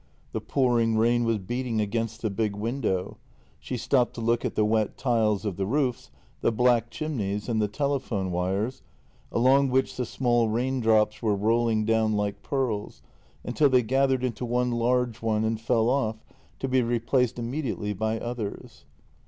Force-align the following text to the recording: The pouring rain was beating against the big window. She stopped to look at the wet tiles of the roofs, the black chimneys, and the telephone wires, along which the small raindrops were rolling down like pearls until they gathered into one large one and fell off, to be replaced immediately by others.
The 0.31 0.41
pouring 0.41 0.97
rain 0.97 1.25
was 1.25 1.37
beating 1.37 1.79
against 1.79 2.23
the 2.23 2.31
big 2.31 2.55
window. 2.55 3.19
She 3.59 3.77
stopped 3.77 4.15
to 4.15 4.21
look 4.21 4.43
at 4.43 4.55
the 4.55 4.65
wet 4.65 4.97
tiles 4.97 5.45
of 5.45 5.57
the 5.57 5.67
roofs, 5.67 6.09
the 6.39 6.51
black 6.51 6.89
chimneys, 6.89 7.47
and 7.47 7.61
the 7.61 7.67
telephone 7.67 8.31
wires, 8.31 8.81
along 9.31 9.69
which 9.69 9.95
the 9.95 10.07
small 10.07 10.49
raindrops 10.49 11.21
were 11.21 11.35
rolling 11.35 11.85
down 11.85 12.13
like 12.13 12.41
pearls 12.41 13.03
until 13.43 13.69
they 13.69 13.83
gathered 13.83 14.23
into 14.23 14.43
one 14.43 14.71
large 14.71 15.21
one 15.21 15.43
and 15.43 15.61
fell 15.61 15.87
off, 15.87 16.25
to 16.57 16.67
be 16.67 16.81
replaced 16.81 17.37
immediately 17.37 17.93
by 17.93 18.17
others. 18.19 18.85